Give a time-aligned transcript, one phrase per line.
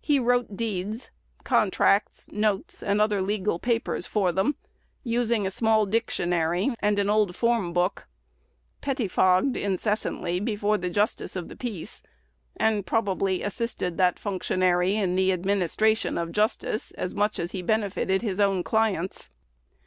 [0.00, 1.10] He wrote deeds,
[1.44, 4.56] contracts, notes, and other legal papers, for them,
[5.04, 8.06] "using a small dictionary and an old form book;"
[8.80, 12.02] "petifogged" incessantly before the justice of the peace,
[12.56, 18.22] and probably assisted that functionary in the administration of justice as much as he benefited
[18.22, 19.28] his own clients.